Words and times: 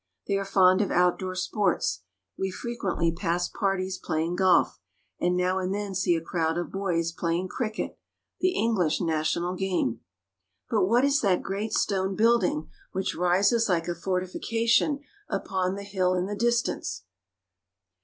They 0.25 0.35
are 0.39 0.45
fond 0.45 0.81
of 0.81 0.89
outdoor 0.89 1.35
sports. 1.35 2.01
We 2.35 2.49
frequently 2.49 3.11
pass 3.11 3.47
parties 3.47 3.99
playing 4.03 4.37
golf, 4.37 4.79
and 5.19 5.37
now 5.37 5.59
and 5.59 5.71
then 5.71 5.93
see 5.93 6.15
a 6.15 6.21
crowd 6.23 6.57
of 6.57 6.71
boys 6.71 7.11
playing 7.11 7.49
cricket, 7.49 7.99
the 8.39 8.49
English 8.55 8.99
national 8.99 9.53
game. 9.53 9.99
But 10.71 10.85
what 10.85 11.05
is 11.05 11.21
that 11.21 11.43
great 11.43 11.73
stone 11.73 12.15
building 12.15 12.67
which 12.91 13.13
rises 13.13 13.69
like 13.69 13.87
a 13.87 13.93
fortification 13.93 15.01
upon 15.29 15.75
the 15.75 15.83
hill 15.83 16.15
in 16.15 16.25
the 16.25 16.35
distance 16.35 17.03